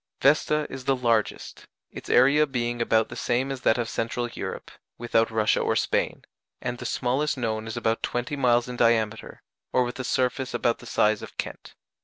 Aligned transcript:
Vesta 0.19 0.65
is 0.67 0.85
the 0.85 0.95
largest 0.95 1.67
its 1.91 2.09
area 2.09 2.47
being 2.47 2.81
about 2.81 3.09
the 3.09 3.15
same 3.15 3.51
as 3.51 3.61
that 3.61 3.77
of 3.77 3.87
Central 3.87 4.27
Europe, 4.29 4.71
without 4.97 5.29
Russia 5.29 5.59
or 5.59 5.75
Spain 5.75 6.23
and 6.59 6.79
the 6.79 6.87
smallest 6.87 7.37
known 7.37 7.67
is 7.67 7.77
about 7.77 8.01
twenty 8.01 8.35
miles 8.35 8.67
in 8.67 8.75
diameter, 8.75 9.43
or 9.71 9.83
with 9.83 9.99
a 9.99 10.03
surface 10.03 10.55
about 10.55 10.79
the 10.79 10.87
size 10.87 11.21
of 11.21 11.37
Kent. 11.37 11.75